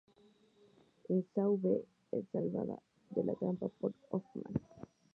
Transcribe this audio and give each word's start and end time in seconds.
En 1.09 1.21
Saw 1.31 1.57
V, 1.61 1.79
es 2.13 2.25
salvada 2.31 2.81
de 3.11 3.23
la 3.31 3.35
trampa 3.39 3.67
por 3.69 3.93
Hoffman. 4.09 4.51